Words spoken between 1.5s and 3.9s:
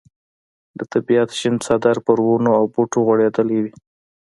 څادر پر ونو او بوټو غوړېدلی وي.